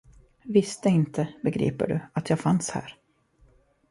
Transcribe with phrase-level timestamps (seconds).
[0.43, 2.95] Visste inte, begriper du, att jag fanns här.